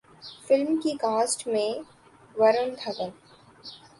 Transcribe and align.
film 0.45 0.77
کی 0.83 0.93
cast 0.99 1.45
میں 1.47 1.69
ورون 2.35 2.69
دھون 2.75 3.09